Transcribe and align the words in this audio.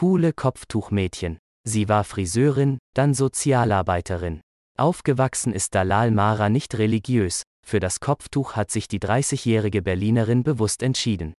Coole 0.00 0.32
Kopftuchmädchen. 0.32 1.36
Sie 1.68 1.90
war 1.90 2.04
Friseurin, 2.04 2.78
dann 2.96 3.12
Sozialarbeiterin. 3.12 4.40
Aufgewachsen 4.78 5.52
ist 5.52 5.74
Dalal 5.74 6.10
Mara 6.10 6.48
nicht 6.48 6.78
religiös, 6.78 7.42
für 7.66 7.80
das 7.80 8.00
Kopftuch 8.00 8.54
hat 8.54 8.70
sich 8.70 8.88
die 8.88 8.98
30-jährige 8.98 9.82
Berlinerin 9.82 10.42
bewusst 10.42 10.82
entschieden. 10.82 11.34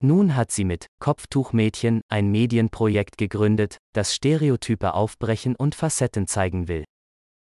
Nun 0.00 0.36
hat 0.36 0.52
sie 0.52 0.62
mit 0.62 0.86
Kopftuchmädchen 1.00 2.02
ein 2.08 2.30
Medienprojekt 2.30 3.18
gegründet, 3.18 3.78
das 3.96 4.14
Stereotype 4.14 4.94
aufbrechen 4.94 5.56
und 5.56 5.74
Facetten 5.74 6.28
zeigen 6.28 6.68
will. 6.68 6.84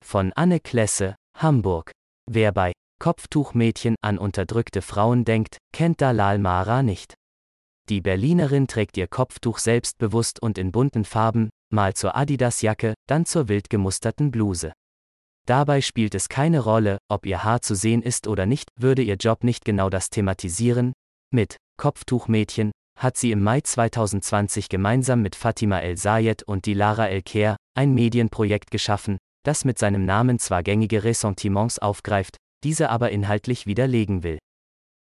Von 0.04 0.34
Anne 0.34 0.60
Klesse, 0.60 1.16
Hamburg. 1.38 1.94
Wer 2.30 2.52
bei 2.52 2.74
Kopftuchmädchen 3.00 3.96
an 4.04 4.18
unterdrückte 4.18 4.82
Frauen 4.82 5.24
denkt, 5.24 5.58
kennt 5.72 6.02
Dalal 6.02 6.38
Mara 6.38 6.84
nicht. 6.84 7.16
Die 7.90 8.02
Berlinerin 8.02 8.68
trägt 8.68 8.96
ihr 8.98 9.08
Kopftuch 9.08 9.58
selbstbewusst 9.58 10.42
und 10.42 10.58
in 10.58 10.72
bunten 10.72 11.04
Farben, 11.04 11.50
mal 11.70 11.94
zur 11.94 12.16
Adidas-Jacke, 12.16 12.94
dann 13.08 13.26
zur 13.26 13.50
wild 13.50 13.70
gemusterten 13.70 14.32
Bluse. 14.32 14.72
Dabei 15.46 15.82
spielt 15.82 16.16
es 16.16 16.30
keine 16.30 16.62
Rolle, 16.62 16.98
ob 17.10 17.26
ihr 17.26 17.44
Haar 17.44 17.62
zu 17.62 17.76
sehen 17.76 18.02
ist 18.02 18.28
oder 18.28 18.46
nicht, 18.46 18.70
würde 18.80 19.02
ihr 19.02 19.16
Job 19.16 19.44
nicht 19.44 19.66
genau 19.66 19.90
das 19.90 20.10
thematisieren, 20.10 20.94
mit 21.34 21.58
Kopftuchmädchen, 21.78 22.72
hat 22.98 23.18
sie 23.18 23.32
im 23.32 23.44
Mai 23.44 23.60
2020 23.60 24.70
gemeinsam 24.70 25.22
mit 25.22 25.36
Fatima 25.36 25.80
El 25.80 25.98
Sayed 25.98 26.44
und 26.44 26.66
Dilara 26.66 27.10
El 27.10 27.24
Kher 27.24 27.58
ein 27.76 27.94
Medienprojekt 27.94 28.72
geschaffen, 28.72 29.18
das 29.44 29.66
mit 29.66 29.78
seinem 29.78 30.06
Namen 30.06 30.40
zwar 30.40 30.64
gängige 30.64 31.04
Ressentiments 31.04 31.80
aufgreift, 31.80 32.38
diese 32.64 32.90
aber 32.90 33.12
inhaltlich 33.12 33.66
widerlegen 33.66 34.24
will. 34.24 34.40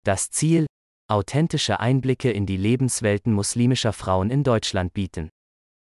Das 0.04 0.30
Ziel? 0.30 0.66
Authentische 1.08 1.78
Einblicke 1.78 2.32
in 2.32 2.46
die 2.46 2.56
Lebenswelten 2.56 3.32
muslimischer 3.32 3.92
Frauen 3.92 4.28
in 4.28 4.42
Deutschland 4.42 4.92
bieten. 4.92 5.30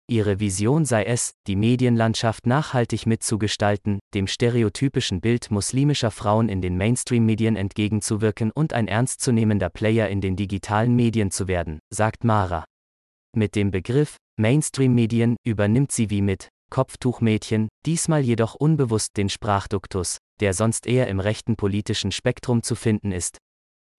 Ihre 0.08 0.38
Vision 0.38 0.84
sei 0.84 1.02
es, 1.02 1.32
die 1.48 1.56
Medienlandschaft 1.56 2.46
nachhaltig 2.46 3.06
mitzugestalten, 3.06 3.98
dem 4.14 4.28
stereotypischen 4.28 5.20
Bild 5.20 5.50
muslimischer 5.50 6.12
Frauen 6.12 6.48
in 6.48 6.60
den 6.60 6.76
Mainstream-Medien 6.76 7.56
entgegenzuwirken 7.56 8.52
und 8.52 8.72
ein 8.72 8.86
ernstzunehmender 8.86 9.68
Player 9.68 10.08
in 10.08 10.20
den 10.20 10.36
digitalen 10.36 10.94
Medien 10.94 11.32
zu 11.32 11.48
werden, 11.48 11.80
sagt 11.92 12.22
Mara. 12.22 12.64
Mit 13.36 13.56
dem 13.56 13.72
Begriff 13.72 14.16
Mainstream-Medien 14.36 15.36
übernimmt 15.44 15.90
sie 15.90 16.10
wie 16.10 16.22
mit 16.22 16.50
Kopftuchmädchen, 16.70 17.68
diesmal 17.84 18.20
jedoch 18.20 18.54
unbewusst 18.54 19.16
den 19.16 19.28
Sprachduktus, 19.28 20.18
der 20.38 20.54
sonst 20.54 20.86
eher 20.86 21.08
im 21.08 21.18
rechten 21.18 21.56
politischen 21.56 22.12
Spektrum 22.12 22.62
zu 22.62 22.76
finden 22.76 23.10
ist. 23.10 23.38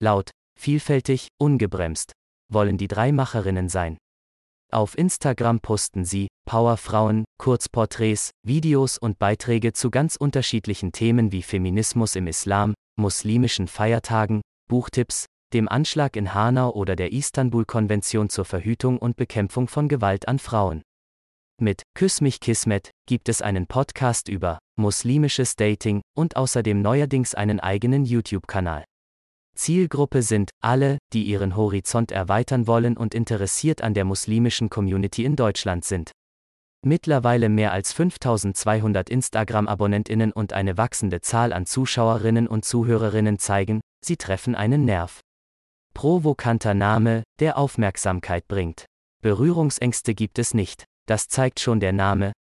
Laut, 0.02 0.30
vielfältig, 0.58 1.28
ungebremst, 1.38 2.12
wollen 2.52 2.78
die 2.78 2.88
drei 2.88 3.12
Macherinnen 3.12 3.68
sein. 3.68 3.98
Auf 4.72 4.96
Instagram 4.96 5.60
posten 5.60 6.04
sie 6.04 6.28
Powerfrauen, 6.46 7.24
Kurzporträts, 7.38 8.30
Videos 8.42 8.96
und 8.96 9.18
Beiträge 9.18 9.74
zu 9.74 9.90
ganz 9.90 10.16
unterschiedlichen 10.16 10.92
Themen 10.92 11.30
wie 11.30 11.42
Feminismus 11.42 12.16
im 12.16 12.26
Islam, 12.26 12.74
muslimischen 12.98 13.68
Feiertagen, 13.68 14.40
Buchtipps, 14.68 15.26
dem 15.52 15.68
Anschlag 15.68 16.16
in 16.16 16.32
Hanau 16.32 16.70
oder 16.70 16.96
der 16.96 17.12
Istanbul-Konvention 17.12 18.30
zur 18.30 18.46
Verhütung 18.46 18.98
und 18.98 19.16
Bekämpfung 19.16 19.68
von 19.68 19.88
Gewalt 19.88 20.26
an 20.26 20.38
Frauen. 20.38 20.82
Mit 21.60 21.82
Küss 21.94 22.20
mich 22.20 22.40
Kismet 22.40 22.90
gibt 23.06 23.28
es 23.28 23.42
einen 23.42 23.66
Podcast 23.66 24.28
über 24.28 24.58
muslimisches 24.78 25.54
Dating 25.54 26.00
und 26.16 26.36
außerdem 26.36 26.80
neuerdings 26.80 27.34
einen 27.34 27.60
eigenen 27.60 28.04
YouTube-Kanal. 28.04 28.84
Zielgruppe 29.54 30.22
sind 30.22 30.50
alle, 30.60 30.98
die 31.12 31.24
ihren 31.24 31.56
Horizont 31.56 32.10
erweitern 32.10 32.66
wollen 32.66 32.96
und 32.96 33.14
interessiert 33.14 33.82
an 33.82 33.94
der 33.94 34.04
muslimischen 34.04 34.70
Community 34.70 35.24
in 35.24 35.36
Deutschland 35.36 35.84
sind. 35.84 36.12
Mittlerweile 36.84 37.48
mehr 37.48 37.72
als 37.72 37.92
5200 37.92 39.08
Instagram-Abonnentinnen 39.08 40.32
und 40.32 40.52
eine 40.52 40.76
wachsende 40.78 41.20
Zahl 41.20 41.52
an 41.52 41.64
Zuschauerinnen 41.64 42.48
und 42.48 42.64
Zuhörerinnen 42.64 43.38
zeigen, 43.38 43.80
sie 44.04 44.16
treffen 44.16 44.56
einen 44.56 44.84
Nerv. 44.84 45.20
Provokanter 45.94 46.74
Name, 46.74 47.22
der 47.38 47.56
Aufmerksamkeit 47.56 48.48
bringt. 48.48 48.86
Berührungsängste 49.22 50.14
gibt 50.14 50.40
es 50.40 50.54
nicht, 50.54 50.84
das 51.06 51.28
zeigt 51.28 51.60
schon 51.60 51.78
der 51.78 51.92
Name, 51.92 52.32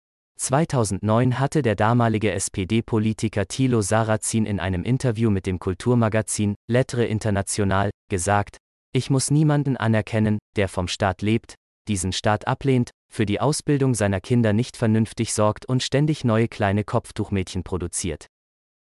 2009 0.41 1.39
hatte 1.39 1.61
der 1.61 1.75
damalige 1.75 2.31
SPD-Politiker 2.31 3.47
Thilo 3.47 3.81
Sarrazin 3.81 4.47
in 4.47 4.59
einem 4.59 4.83
Interview 4.83 5.29
mit 5.29 5.45
dem 5.45 5.59
Kulturmagazin 5.59 6.55
Lettre 6.67 7.05
International 7.05 7.91
gesagt, 8.09 8.57
ich 8.91 9.11
muss 9.11 9.29
niemanden 9.29 9.77
anerkennen, 9.77 10.39
der 10.55 10.67
vom 10.67 10.87
Staat 10.87 11.21
lebt, 11.21 11.53
diesen 11.87 12.11
Staat 12.11 12.47
ablehnt, 12.47 12.89
für 13.13 13.27
die 13.27 13.39
Ausbildung 13.39 13.93
seiner 13.93 14.19
Kinder 14.19 14.51
nicht 14.51 14.77
vernünftig 14.77 15.31
sorgt 15.31 15.67
und 15.67 15.83
ständig 15.83 16.23
neue 16.23 16.47
kleine 16.47 16.83
Kopftuchmädchen 16.83 17.63
produziert. 17.63 18.25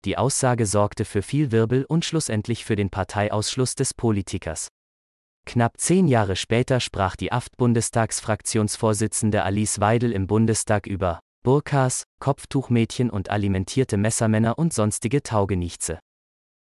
Die 0.06 0.16
Aussage 0.16 0.64
sorgte 0.64 1.04
für 1.04 1.20
viel 1.20 1.52
Wirbel 1.52 1.84
und 1.84 2.06
schlussendlich 2.06 2.64
für 2.64 2.76
den 2.76 2.88
Parteiausschluss 2.88 3.74
des 3.74 3.92
Politikers. 3.92 4.68
Knapp 5.44 5.74
zehn 5.76 6.08
Jahre 6.08 6.36
später 6.36 6.80
sprach 6.80 7.14
die 7.14 7.30
AFT-Bundestagsfraktionsvorsitzende 7.30 9.42
Alice 9.42 9.80
Weidel 9.80 10.12
im 10.12 10.26
Bundestag 10.26 10.86
über 10.86 11.20
Burkas, 11.44 12.04
Kopftuchmädchen 12.20 13.10
und 13.10 13.30
alimentierte 13.30 13.96
Messermänner 13.96 14.58
und 14.58 14.72
sonstige 14.72 15.24
Taugenichtse. 15.24 15.98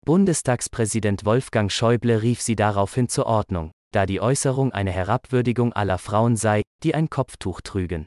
Bundestagspräsident 0.04 1.24
Wolfgang 1.24 1.70
Schäuble 1.70 2.22
rief 2.22 2.42
sie 2.42 2.56
daraufhin 2.56 3.08
zur 3.08 3.26
Ordnung, 3.26 3.70
da 3.92 4.04
die 4.04 4.20
Äußerung 4.20 4.72
eine 4.72 4.90
Herabwürdigung 4.90 5.72
aller 5.72 5.98
Frauen 5.98 6.34
sei, 6.34 6.62
die 6.82 6.92
ein 6.92 7.08
Kopftuch 7.08 7.60
trügen. 7.60 8.06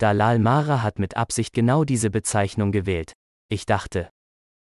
Dalal 0.00 0.40
Mara 0.40 0.82
hat 0.82 0.98
mit 0.98 1.16
Absicht 1.16 1.52
genau 1.52 1.84
diese 1.84 2.10
Bezeichnung 2.10 2.72
gewählt. 2.72 3.12
Ich 3.48 3.64
dachte, 3.64 4.10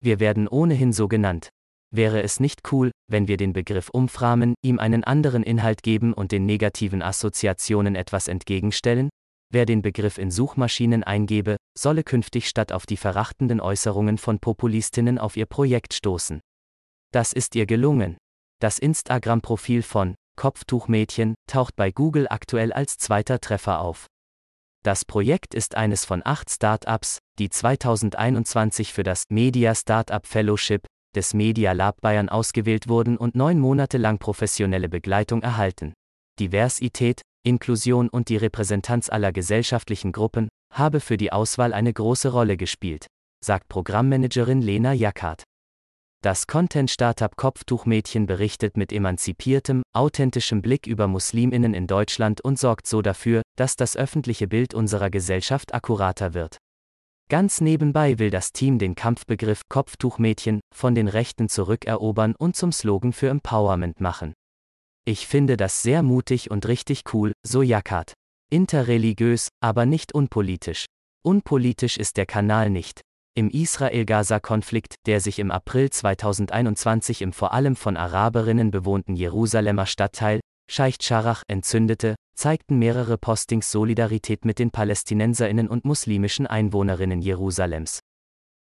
wir 0.03 0.21
werden 0.21 0.49
ohnehin 0.49 0.93
so 0.93 1.09
genannt. 1.09 1.49
Wäre 1.91 2.23
es 2.23 2.41
nicht 2.41 2.73
cool, 2.73 2.91
wenn 3.11 3.27
wir 3.27 3.39
den 3.39 3.55
Begriff 3.55 3.89
umframen, 3.89 4.55
ihm 4.63 4.79
einen 4.79 5.03
anderen 5.03 5.43
Inhalt 5.43 5.83
geben 5.83 6.13
und 6.13 6.31
den 6.31 6.45
negativen 6.45 7.01
Assoziationen 7.01 7.97
etwas 7.97 8.29
entgegenstellen? 8.29 9.09
Wer 9.53 9.67
den 9.67 9.83
Begriff 9.83 10.17
in 10.17 10.31
Suchmaschinen 10.31 11.05
eingebe, 11.05 11.59
solle 11.79 12.05
künftig 12.05 12.49
statt 12.49 12.73
auf 12.73 12.87
die 12.87 12.97
verachtenden 12.97 13.61
Äußerungen 13.61 14.17
von 14.17 14.39
Populistinnen 14.39 15.19
auf 15.19 15.37
ihr 15.37 15.45
Projekt 15.45 15.93
stoßen. 15.93 16.41
Das 17.13 17.35
ist 17.35 17.55
ihr 17.55 17.67
gelungen. 17.67 18.17
Das 18.61 18.79
Instagram-Profil 18.79 19.83
von 19.83 20.15
Kopftuchmädchen 20.37 21.35
taucht 21.47 21.77
bei 21.77 21.91
Google 21.91 22.29
aktuell 22.31 22.73
als 22.73 22.97
zweiter 22.97 23.41
Treffer 23.41 23.81
auf. 23.81 24.07
Das 24.83 25.05
Projekt 25.05 25.55
ist 25.55 25.75
eines 25.75 26.07
von 26.07 26.23
acht 26.25 26.49
Startups, 26.51 27.19
die 27.39 27.51
2021 27.51 28.95
für 28.95 29.03
das 29.03 29.25
Media 29.29 29.75
Startup 29.75 30.27
Fellowship 30.27 30.87
des 31.15 31.35
Media 31.35 31.73
Lab 31.73 32.01
Bayern 32.01 32.31
ausgewählt 32.31 32.89
wurden 32.89 33.19
und 33.19 33.35
neun 33.35 33.59
Monate 33.59 33.99
lang 33.99 34.19
professionelle 34.19 34.89
Begleitung 34.89 35.43
erhalten. 35.43 35.93
Diversität, 36.41 37.21
Inklusion 37.45 38.09
und 38.09 38.29
die 38.29 38.37
Repräsentanz 38.37 39.09
aller 39.09 39.33
gesellschaftlichen 39.33 40.13
Gruppen 40.13 40.49
habe 40.73 41.01
für 41.01 41.17
die 41.17 41.33
Auswahl 41.33 41.73
eine 41.73 41.93
große 41.93 42.31
Rolle 42.31 42.57
gespielt, 42.57 43.07
sagt 43.45 43.69
Programmmanagerin 43.69 44.63
Lena 44.63 44.93
Jackart. 44.93 45.43
Das 46.23 46.47
Content-Startup 46.47 47.35
Kopftuchmädchen 47.37 48.27
berichtet 48.27 48.77
mit 48.77 48.93
emanzipiertem, 48.93 49.83
authentischem 49.93 50.63
Blick 50.63 50.87
über 50.87 51.09
Musliminnen 51.09 51.75
in 51.75 51.89
Deutschland 51.89 52.41
und 52.41 52.61
sorgt 52.61 52.87
so 52.87 53.03
dafür, 53.03 53.43
dass 53.57 53.75
das 53.75 53.97
öffentliche 53.97 54.47
Bild 54.47 54.73
unserer 54.73 55.11
Gesellschaft 55.11 55.75
akkurater 55.75 56.35
wird. 56.35 56.59
Ganz 57.29 57.61
nebenbei 57.61 58.21
will 58.21 58.31
das 58.31 58.53
Team 58.53 58.79
den 58.79 58.95
Kampfbegriff 58.95 59.63
Kopftuchmädchen 59.69 60.61
von 60.73 60.95
den 60.95 61.09
Rechten 61.09 61.49
zurückerobern 61.49 62.37
und 62.39 62.55
zum 62.55 62.71
Slogan 62.71 63.13
für 63.13 63.29
Empowerment 63.29 64.01
machen. 64.01 64.33
Ich 65.05 65.27
finde 65.27 65.57
das 65.57 65.83
sehr 65.83 66.05
mutig 66.05 66.53
und 66.53 66.69
richtig 66.69 67.03
cool, 67.13 67.33
so 67.45 67.63
Jackert. 67.63 68.13
Interreligiös, 68.51 69.49
aber 69.61 69.85
nicht 69.85 70.15
unpolitisch. 70.15 70.87
Unpolitisch 71.25 71.97
ist 71.97 72.17
der 72.17 72.27
Kanal 72.27 72.71
nicht. 72.71 73.01
Im 73.35 73.51
Israel-Gaza-Konflikt, 73.51 74.95
der 75.07 75.21
sich 75.21 75.41
im 75.41 75.51
April 75.51 75.91
2021 75.91 77.23
im 77.23 77.33
vor 77.33 77.53
allem 77.53 77.75
von 77.75 77.97
Araberinnen 77.97 78.71
bewohnten 78.71 79.17
Jerusalemer 79.17 79.87
Stadtteil, 79.87 80.39
Scheich 80.71 80.99
Scharach, 81.03 81.43
entzündete, 81.49 82.15
zeigten 82.37 82.79
mehrere 82.79 83.19
Postings 83.19 83.73
Solidarität 83.73 84.45
mit 84.45 84.61
den 84.61 84.71
Palästinenserinnen 84.71 85.67
und 85.67 85.85
muslimischen 85.85 86.47
Einwohnerinnen 86.47 87.21
Jerusalems. 87.21 87.99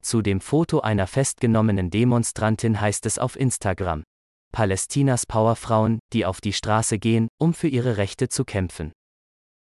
Zu 0.01 0.23
dem 0.23 0.41
Foto 0.41 0.79
einer 0.79 1.05
festgenommenen 1.05 1.91
Demonstrantin 1.91 2.81
heißt 2.81 3.05
es 3.05 3.19
auf 3.19 3.39
Instagram. 3.39 4.03
Palästinas 4.53 5.25
Powerfrauen, 5.25 5.99
die 6.13 6.25
auf 6.25 6.39
die 6.39 6.53
Straße 6.53 6.99
gehen, 6.99 7.27
um 7.39 7.55
für 7.55 7.67
ihre 7.67 7.97
Rechte 7.97 8.29
zu 8.29 8.45
kämpfen. 8.45 8.93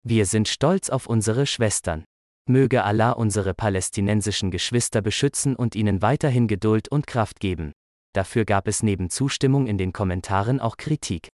Wir 0.04 0.26
sind 0.26 0.48
stolz 0.48 0.90
auf 0.90 1.06
unsere 1.06 1.46
Schwestern. 1.46 2.04
Möge 2.48 2.84
Allah 2.84 3.12
unsere 3.12 3.54
palästinensischen 3.54 4.50
Geschwister 4.50 5.00
beschützen 5.00 5.56
und 5.56 5.74
ihnen 5.74 6.02
weiterhin 6.02 6.46
Geduld 6.46 6.88
und 6.88 7.06
Kraft 7.06 7.40
geben. 7.40 7.72
Dafür 8.14 8.44
gab 8.44 8.68
es 8.68 8.82
neben 8.82 9.08
Zustimmung 9.08 9.66
in 9.66 9.78
den 9.78 9.94
Kommentaren 9.94 10.60
auch 10.60 10.76
Kritik. 10.76 11.28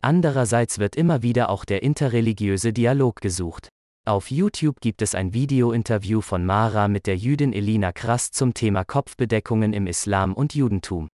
Andererseits 0.00 0.78
wird 0.78 0.94
immer 0.94 1.22
wieder 1.22 1.50
auch 1.50 1.64
der 1.64 1.82
interreligiöse 1.82 2.72
Dialog 2.72 3.20
gesucht. 3.20 3.70
Auf 4.06 4.30
YouTube 4.30 4.80
gibt 4.80 5.02
es 5.02 5.14
ein 5.14 5.32
Video-Interview 5.34 6.20
von 6.20 6.46
Mara 6.46 6.88
mit 6.88 7.06
der 7.06 7.16
Jüdin 7.16 7.52
Elina 7.52 7.90
Krass 7.90 8.30
zum 8.30 8.54
Thema 8.54 8.84
Kopfbedeckungen 8.84 9.72
im 9.72 9.86
Islam 9.86 10.34
und 10.34 10.54
Judentum. 10.54 11.08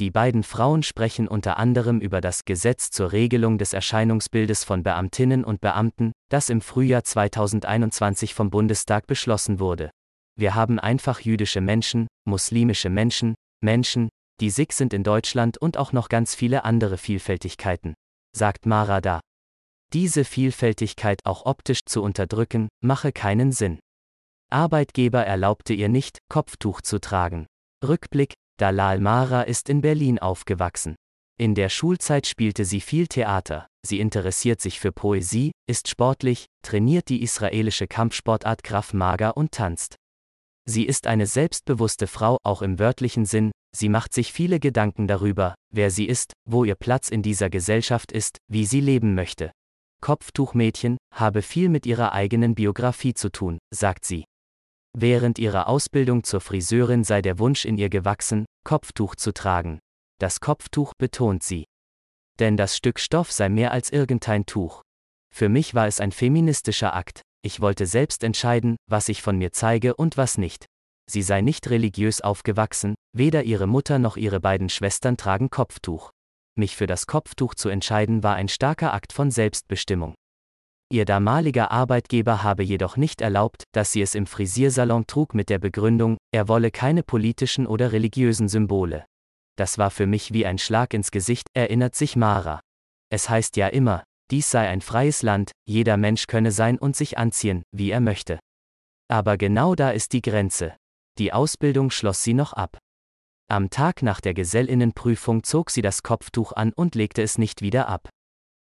Die 0.00 0.10
beiden 0.10 0.44
Frauen 0.44 0.82
sprechen 0.82 1.28
unter 1.28 1.58
anderem 1.58 2.00
über 2.00 2.22
das 2.22 2.46
Gesetz 2.46 2.90
zur 2.90 3.12
Regelung 3.12 3.58
des 3.58 3.74
Erscheinungsbildes 3.74 4.64
von 4.64 4.82
Beamtinnen 4.82 5.44
und 5.44 5.60
Beamten, 5.60 6.12
das 6.30 6.48
im 6.48 6.62
Frühjahr 6.62 7.04
2021 7.04 8.32
vom 8.32 8.48
Bundestag 8.48 9.06
beschlossen 9.06 9.60
wurde. 9.60 9.90
Wir 10.38 10.54
haben 10.54 10.78
einfach 10.78 11.20
jüdische 11.20 11.60
Menschen, 11.60 12.06
muslimische 12.26 12.88
Menschen, 12.88 13.34
Menschen, 13.62 14.08
die 14.40 14.48
Sikh 14.48 14.72
sind 14.72 14.94
in 14.94 15.04
Deutschland 15.04 15.58
und 15.58 15.76
auch 15.76 15.92
noch 15.92 16.08
ganz 16.08 16.34
viele 16.34 16.64
andere 16.64 16.96
Vielfältigkeiten, 16.96 17.92
sagt 18.34 18.64
Marada. 18.64 19.20
Diese 19.92 20.24
Vielfältigkeit 20.24 21.20
auch 21.24 21.44
optisch 21.44 21.80
zu 21.84 22.02
unterdrücken, 22.02 22.68
mache 22.82 23.12
keinen 23.12 23.52
Sinn. 23.52 23.78
Arbeitgeber 24.50 25.26
erlaubte 25.26 25.74
ihr 25.74 25.90
nicht, 25.90 26.20
Kopftuch 26.30 26.80
zu 26.80 27.02
tragen. 27.02 27.46
Rückblick, 27.86 28.32
Dalal 28.60 29.00
Mara 29.00 29.40
ist 29.42 29.70
in 29.70 29.80
Berlin 29.80 30.18
aufgewachsen. 30.18 30.94
In 31.38 31.54
der 31.54 31.70
Schulzeit 31.70 32.26
spielte 32.26 32.66
sie 32.66 32.82
viel 32.82 33.06
Theater, 33.06 33.66
sie 33.82 34.00
interessiert 34.00 34.60
sich 34.60 34.78
für 34.78 34.92
Poesie, 34.92 35.52
ist 35.66 35.88
sportlich, 35.88 36.44
trainiert 36.62 37.08
die 37.08 37.22
israelische 37.22 37.86
Kampfsportart 37.86 38.62
Graf 38.62 38.92
Maga 38.92 39.30
und 39.30 39.52
tanzt. 39.52 39.96
Sie 40.68 40.84
ist 40.84 41.06
eine 41.06 41.26
selbstbewusste 41.26 42.06
Frau, 42.06 42.36
auch 42.44 42.60
im 42.60 42.78
wörtlichen 42.78 43.24
Sinn, 43.24 43.50
sie 43.74 43.88
macht 43.88 44.12
sich 44.12 44.30
viele 44.30 44.60
Gedanken 44.60 45.06
darüber, 45.06 45.54
wer 45.72 45.90
sie 45.90 46.04
ist, 46.04 46.34
wo 46.46 46.64
ihr 46.64 46.74
Platz 46.74 47.08
in 47.08 47.22
dieser 47.22 47.48
Gesellschaft 47.48 48.12
ist, 48.12 48.36
wie 48.46 48.66
sie 48.66 48.80
leben 48.80 49.14
möchte. 49.14 49.52
Kopftuchmädchen 50.02 50.98
habe 51.14 51.40
viel 51.40 51.70
mit 51.70 51.86
ihrer 51.86 52.12
eigenen 52.12 52.54
Biografie 52.54 53.14
zu 53.14 53.32
tun, 53.32 53.58
sagt 53.72 54.04
sie. 54.04 54.26
Während 54.96 55.38
ihrer 55.38 55.68
Ausbildung 55.68 56.24
zur 56.24 56.40
Friseurin 56.40 57.04
sei 57.04 57.22
der 57.22 57.38
Wunsch 57.38 57.64
in 57.64 57.78
ihr 57.78 57.88
gewachsen, 57.88 58.44
Kopftuch 58.64 59.14
zu 59.14 59.32
tragen. 59.32 59.78
Das 60.18 60.40
Kopftuch 60.40 60.94
betont 60.98 61.42
sie. 61.42 61.64
Denn 62.38 62.56
das 62.56 62.76
Stück 62.76 62.98
Stoff 62.98 63.30
sei 63.30 63.48
mehr 63.48 63.70
als 63.70 63.90
irgendein 63.90 64.46
Tuch. 64.46 64.82
Für 65.32 65.48
mich 65.48 65.74
war 65.74 65.86
es 65.86 66.00
ein 66.00 66.12
feministischer 66.12 66.94
Akt, 66.94 67.22
ich 67.42 67.60
wollte 67.60 67.86
selbst 67.86 68.24
entscheiden, 68.24 68.76
was 68.88 69.08
ich 69.08 69.22
von 69.22 69.38
mir 69.38 69.52
zeige 69.52 69.94
und 69.94 70.16
was 70.16 70.38
nicht. 70.38 70.66
Sie 71.10 71.22
sei 71.22 71.40
nicht 71.40 71.70
religiös 71.70 72.20
aufgewachsen, 72.20 72.94
weder 73.16 73.44
ihre 73.44 73.66
Mutter 73.66 73.98
noch 73.98 74.16
ihre 74.16 74.40
beiden 74.40 74.68
Schwestern 74.68 75.16
tragen 75.16 75.50
Kopftuch. 75.50 76.10
Mich 76.56 76.76
für 76.76 76.86
das 76.86 77.06
Kopftuch 77.06 77.54
zu 77.54 77.68
entscheiden 77.68 78.22
war 78.22 78.34
ein 78.34 78.48
starker 78.48 78.92
Akt 78.92 79.12
von 79.12 79.30
Selbstbestimmung. 79.30 80.14
Ihr 80.92 81.04
damaliger 81.04 81.70
Arbeitgeber 81.70 82.42
habe 82.42 82.64
jedoch 82.64 82.96
nicht 82.96 83.20
erlaubt, 83.20 83.62
dass 83.72 83.92
sie 83.92 84.02
es 84.02 84.16
im 84.16 84.26
Frisiersalon 84.26 85.06
trug 85.06 85.34
mit 85.34 85.48
der 85.48 85.60
Begründung, 85.60 86.16
er 86.32 86.48
wolle 86.48 86.72
keine 86.72 87.04
politischen 87.04 87.68
oder 87.68 87.92
religiösen 87.92 88.48
Symbole. 88.48 89.06
Das 89.56 89.78
war 89.78 89.92
für 89.92 90.06
mich 90.06 90.32
wie 90.32 90.46
ein 90.46 90.58
Schlag 90.58 90.92
ins 90.92 91.12
Gesicht, 91.12 91.46
erinnert 91.54 91.94
sich 91.94 92.16
Mara. 92.16 92.60
Es 93.08 93.28
heißt 93.28 93.56
ja 93.56 93.68
immer, 93.68 94.02
dies 94.32 94.50
sei 94.50 94.68
ein 94.68 94.80
freies 94.80 95.22
Land, 95.22 95.52
jeder 95.64 95.96
Mensch 95.96 96.26
könne 96.26 96.50
sein 96.50 96.76
und 96.76 96.96
sich 96.96 97.18
anziehen, 97.18 97.62
wie 97.70 97.90
er 97.90 98.00
möchte. 98.00 98.40
Aber 99.08 99.36
genau 99.36 99.76
da 99.76 99.90
ist 99.90 100.12
die 100.12 100.22
Grenze. 100.22 100.76
Die 101.18 101.32
Ausbildung 101.32 101.90
schloss 101.90 102.24
sie 102.24 102.34
noch 102.34 102.52
ab. 102.52 102.78
Am 103.48 103.70
Tag 103.70 104.02
nach 104.02 104.20
der 104.20 104.34
Gesellinnenprüfung 104.34 105.44
zog 105.44 105.70
sie 105.70 105.82
das 105.82 106.02
Kopftuch 106.02 106.52
an 106.52 106.72
und 106.72 106.96
legte 106.96 107.22
es 107.22 107.38
nicht 107.38 107.62
wieder 107.62 107.88
ab. 107.88 108.08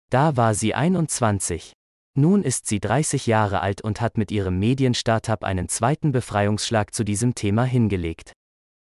Da 0.10 0.36
war 0.36 0.54
sie 0.54 0.74
21. 0.74 1.74
Nun 2.15 2.44
ist 2.44 2.67
sie 2.67 2.79
30 2.79 3.27
Jahre 3.27 3.61
alt 3.61 3.81
und 3.81 4.01
hat 4.01 4.17
mit 4.17 4.31
ihrem 4.31 4.59
Medienstartup 4.59 5.44
einen 5.44 5.69
zweiten 5.69 6.11
Befreiungsschlag 6.11 6.94
zu 6.94 7.03
diesem 7.03 7.35
Thema 7.35 7.63
hingelegt. 7.63 8.33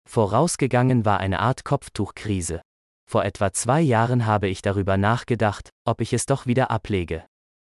Vorausgegangen 0.08 1.04
war 1.04 1.20
eine 1.20 1.40
Art 1.40 1.64
Kopftuchkrise. 1.64 2.62
Vor 3.10 3.24
etwa 3.24 3.52
zwei 3.52 3.80
Jahren 3.80 4.26
habe 4.26 4.48
ich 4.48 4.62
darüber 4.62 4.96
nachgedacht, 4.96 5.70
ob 5.84 6.00
ich 6.00 6.12
es 6.12 6.26
doch 6.26 6.46
wieder 6.46 6.70
ablege. 6.70 7.24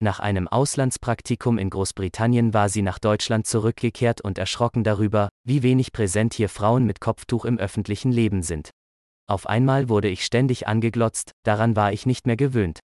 Nach 0.03 0.19
einem 0.19 0.49
Auslandspraktikum 0.49 1.59
in 1.59 1.71
Großbritannien 1.71 2.55
war 2.55 2.69
sie 2.69 2.82
nach 2.82 2.99
Deutschland 2.99 3.47
zurückgekehrt 3.47 4.23
und 4.23 4.38
erschrocken 4.38 4.82
darüber, 4.82 5.29
wie 5.44 5.62
wenig 5.62 5.93
präsent 5.93 6.35
hier 6.35 6.49
Frauen 6.49 6.87
mit 6.87 7.00
Kopftuch 7.00 7.44
im 7.44 7.59
öffentlichen 7.59 8.11
Leben 8.11 8.43
sind. 8.43 8.71
Auf 9.29 9.47
einmal 9.47 9.88
wurde 9.88 10.09
ich 10.09 10.25
ständig 10.25 10.67
angeglotzt, 10.67 11.32
daran 11.44 11.77
war 11.77 11.93
ich 11.93 12.06
nicht 12.06 12.27
mehr 12.27 12.37
gewöhnt. 12.37 12.81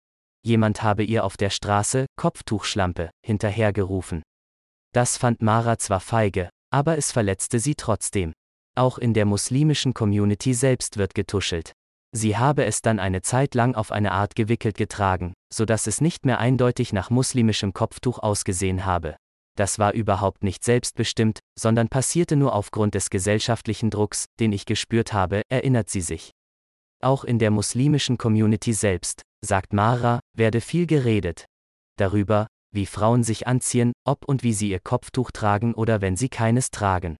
Jemand 0.42 0.82
habe 0.82 1.04
ihr 1.04 1.24
auf 1.24 1.36
der 1.36 1.50
Straße, 1.50 2.06
Kopftuchschlampe, 2.16 3.10
hinterhergerufen. 3.24 4.22
Das 4.92 5.16
fand 5.16 5.42
Mara 5.42 5.78
zwar 5.78 6.00
feige, 6.00 6.48
aber 6.72 6.96
es 6.96 7.12
verletzte 7.12 7.58
sie 7.60 7.74
trotzdem. 7.74 8.32
Auch 8.76 8.98
in 8.98 9.14
der 9.14 9.26
muslimischen 9.26 9.94
Community 9.94 10.54
selbst 10.54 10.96
wird 10.96 11.14
getuschelt. 11.14 11.72
Sie 12.12 12.36
habe 12.36 12.64
es 12.64 12.82
dann 12.82 12.98
eine 12.98 13.22
Zeit 13.22 13.54
lang 13.54 13.74
auf 13.74 13.92
eine 13.92 14.12
Art 14.12 14.34
gewickelt 14.34 14.76
getragen, 14.76 15.32
so 15.52 15.64
dass 15.64 15.86
es 15.86 16.00
nicht 16.00 16.24
mehr 16.24 16.38
eindeutig 16.38 16.92
nach 16.92 17.10
muslimischem 17.10 17.72
Kopftuch 17.72 18.18
ausgesehen 18.18 18.84
habe. 18.84 19.16
Das 19.56 19.78
war 19.78 19.92
überhaupt 19.92 20.42
nicht 20.42 20.64
selbstbestimmt, 20.64 21.40
sondern 21.58 21.88
passierte 21.88 22.34
nur 22.34 22.54
aufgrund 22.54 22.94
des 22.94 23.10
gesellschaftlichen 23.10 23.90
Drucks, 23.90 24.26
den 24.40 24.52
ich 24.52 24.64
gespürt 24.64 25.12
habe, 25.12 25.42
erinnert 25.48 25.90
sie 25.90 26.00
sich. 26.00 26.30
Auch 27.02 27.24
in 27.24 27.38
der 27.38 27.50
muslimischen 27.50 28.18
Community 28.18 28.72
selbst, 28.72 29.22
sagt 29.44 29.72
Mara, 29.72 30.20
werde 30.36 30.60
viel 30.60 30.86
geredet. 30.86 31.46
Darüber, 31.96 32.46
wie 32.72 32.86
Frauen 32.86 33.24
sich 33.24 33.46
anziehen, 33.46 33.92
ob 34.06 34.24
und 34.24 34.42
wie 34.42 34.52
sie 34.52 34.70
ihr 34.70 34.80
Kopftuch 34.80 35.30
tragen 35.30 35.74
oder 35.74 36.00
wenn 36.00 36.16
sie 36.16 36.28
keines 36.28 36.70
tragen. 36.70 37.16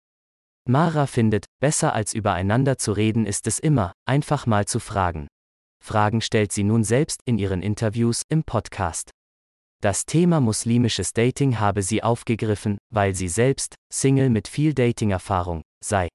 Mara 0.68 1.06
findet, 1.06 1.46
besser 1.60 1.94
als 1.94 2.14
übereinander 2.14 2.78
zu 2.78 2.92
reden 2.92 3.26
ist 3.26 3.46
es 3.46 3.58
immer, 3.58 3.92
einfach 4.06 4.46
mal 4.46 4.66
zu 4.66 4.78
fragen. 4.78 5.26
Fragen 5.82 6.20
stellt 6.20 6.52
sie 6.52 6.62
nun 6.62 6.84
selbst 6.84 7.20
in 7.24 7.38
ihren 7.38 7.62
Interviews 7.62 8.22
im 8.28 8.44
Podcast. 8.44 9.10
Das 9.82 10.04
Thema 10.04 10.40
muslimisches 10.40 11.14
Dating 11.14 11.58
habe 11.58 11.82
sie 11.82 12.02
aufgegriffen, 12.02 12.76
weil 12.92 13.14
sie 13.14 13.28
selbst, 13.28 13.76
Single 13.90 14.28
mit 14.28 14.46
viel 14.46 14.74
Dating-Erfahrung, 14.74 15.62
sei. 15.82 16.08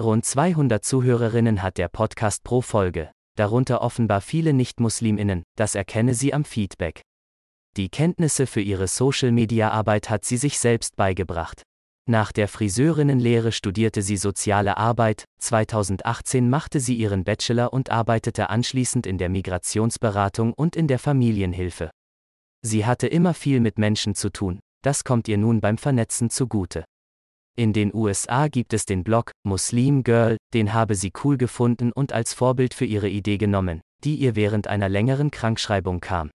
Rund 0.00 0.24
200 0.24 0.84
Zuhörerinnen 0.84 1.62
hat 1.62 1.78
der 1.78 1.88
Podcast 1.88 2.42
pro 2.42 2.60
Folge, 2.60 3.12
darunter 3.38 3.82
offenbar 3.82 4.20
viele 4.20 4.52
Nicht-Musliminnen, 4.52 5.42
das 5.56 5.74
erkenne 5.74 6.14
sie 6.14 6.34
am 6.34 6.44
Feedback. 6.44 7.02
Die 7.76 7.88
Kenntnisse 7.88 8.46
für 8.46 8.60
ihre 8.60 8.88
Social-Media-Arbeit 8.88 10.10
hat 10.10 10.24
sie 10.24 10.36
sich 10.36 10.58
selbst 10.58 10.96
beigebracht. 10.96 11.62
Nach 12.08 12.32
der 12.32 12.48
Friseurinnenlehre 12.48 13.52
studierte 13.52 14.00
sie 14.00 14.16
soziale 14.16 14.78
Arbeit, 14.78 15.24
2018 15.40 16.48
machte 16.48 16.80
sie 16.80 16.94
ihren 16.94 17.22
Bachelor 17.22 17.72
und 17.72 17.90
arbeitete 17.90 18.48
anschließend 18.48 19.06
in 19.06 19.18
der 19.18 19.28
Migrationsberatung 19.28 20.54
und 20.54 20.74
in 20.74 20.88
der 20.88 20.98
Familienhilfe. 20.98 21.90
Sie 22.62 22.86
hatte 22.86 23.06
immer 23.06 23.34
viel 23.34 23.60
mit 23.60 23.78
Menschen 23.78 24.14
zu 24.14 24.30
tun, 24.30 24.58
das 24.82 25.04
kommt 25.04 25.28
ihr 25.28 25.38
nun 25.38 25.60
beim 25.60 25.78
Vernetzen 25.78 26.30
zugute. 26.30 26.84
In 27.58 27.72
den 27.72 27.92
USA 27.92 28.46
gibt 28.46 28.72
es 28.72 28.86
den 28.86 29.02
Blog 29.02 29.32
Muslim 29.44 30.04
Girl, 30.04 30.36
den 30.54 30.74
habe 30.74 30.94
sie 30.94 31.10
cool 31.24 31.36
gefunden 31.36 31.90
und 31.90 32.12
als 32.12 32.32
Vorbild 32.32 32.72
für 32.72 32.84
ihre 32.84 33.08
Idee 33.08 33.36
genommen, 33.36 33.80
die 34.04 34.14
ihr 34.14 34.36
während 34.36 34.68
einer 34.68 34.88
längeren 34.88 35.32
Krankschreibung 35.32 35.98
kam. 35.98 36.30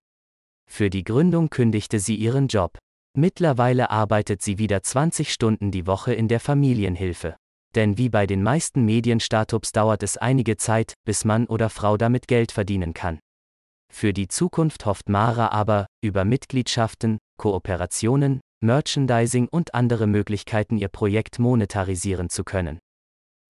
Für 0.69 0.89
die 0.89 1.05
Gründung 1.05 1.49
kündigte 1.49 1.99
sie 1.99 2.17
ihren 2.17 2.49
Job. 2.49 2.77
Mittlerweile 3.17 3.89
arbeitet 3.89 4.41
sie 4.41 4.57
wieder 4.57 4.83
20 4.83 5.31
Stunden 5.31 5.71
die 5.71 5.87
Woche 5.87 6.13
in 6.13 6.27
der 6.27 6.41
Familienhilfe. 6.41 7.37
Denn 7.73 7.97
wie 7.97 8.09
bei 8.09 8.27
den 8.27 8.43
meisten 8.43 8.83
Medienstartups 8.83 9.71
dauert 9.71 10.03
es 10.03 10.17
einige 10.17 10.57
Zeit, 10.57 10.93
bis 11.05 11.23
Mann 11.23 11.45
oder 11.45 11.69
Frau 11.69 11.95
damit 11.95 12.27
Geld 12.27 12.51
verdienen 12.51 12.93
kann. 12.93 13.19
Für 13.89 14.11
die 14.11 14.27
Zukunft 14.27 14.85
hofft 14.85 15.07
Mara 15.07 15.53
aber, 15.53 15.85
über 16.03 16.25
Mitgliedschaften, 16.25 17.17
Kooperationen, 17.37 18.41
Merchandising 18.63 19.49
und 19.49 19.75
andere 19.75 20.07
Möglichkeiten 20.07 20.77
ihr 20.77 20.87
Projekt 20.87 21.37
monetarisieren 21.37 22.29
zu 22.29 22.43
können. 22.43 22.79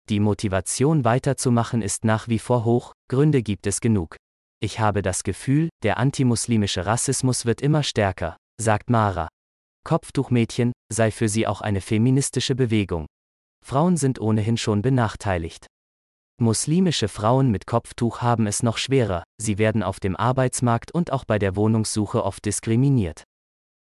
Die 0.09 0.19
Motivation 0.19 1.05
weiterzumachen 1.05 1.83
ist 1.83 2.05
nach 2.05 2.29
wie 2.29 2.39
vor 2.39 2.65
hoch, 2.65 2.93
Gründe 3.09 3.43
gibt 3.43 3.67
es 3.67 3.81
genug. 3.81 4.17
Ich 4.61 4.81
habe 4.81 5.03
das 5.03 5.23
Gefühl, 5.23 5.69
der 5.83 5.99
antimuslimische 5.99 6.87
Rassismus 6.87 7.47
wird 7.47 7.61
immer 7.61 7.83
stärker, 7.83 8.37
sagt 8.61 8.91
Mara. 8.91 9.29
Kopftuchmädchen 9.85 10.73
sei 10.93 11.11
für 11.11 11.29
sie 11.29 11.47
auch 11.47 11.61
eine 11.61 11.81
feministische 11.81 12.55
Bewegung. 12.55 13.07
Frauen 13.65 13.97
sind 13.97 14.21
ohnehin 14.21 14.57
schon 14.57 14.83
benachteiligt. 14.83 15.67
Muslimische 16.41 17.09
Frauen 17.09 17.51
mit 17.51 17.67
Kopftuch 17.67 18.23
haben 18.23 18.47
es 18.47 18.63
noch 18.63 18.79
schwerer, 18.79 19.23
sie 19.41 19.59
werden 19.59 19.83
auf 19.83 20.01
dem 20.01 20.17
Arbeitsmarkt 20.17 20.93
und 20.93 21.13
auch 21.13 21.25
bei 21.25 21.39
der 21.39 21.55
Wohnungssuche 21.55 22.25
oft 22.25 22.45
diskriminiert. 22.45 23.25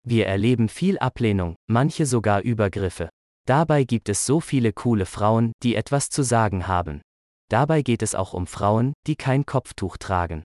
Wir 0.06 0.28
erleben 0.28 0.68
viel 0.68 0.98
Ablehnung, 1.00 1.56
manche 1.68 2.06
sogar 2.06 2.42
Übergriffe. 2.42 3.10
Dabei 3.46 3.84
gibt 3.84 4.10
es 4.10 4.26
so 4.26 4.40
viele 4.40 4.74
coole 4.74 5.06
Frauen, 5.06 5.54
die 5.64 5.76
etwas 5.76 6.10
zu 6.10 6.24
sagen 6.24 6.68
haben. 6.68 7.02
Dabei 7.50 7.82
geht 7.82 8.02
es 8.02 8.16
auch 8.16 8.34
um 8.34 8.48
Frauen, 8.48 8.94
die 9.08 9.16
kein 9.16 9.46
Kopftuch 9.46 9.98
tragen. 9.98 10.44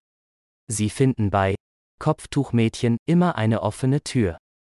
Sie 0.70 0.90
finden 0.90 1.30
bei 1.30 1.54
Kopftuchmädchen 2.00 2.98
immer 3.06 3.36
eine 3.36 3.62
offene 3.62 4.02
Tür. 4.02 4.38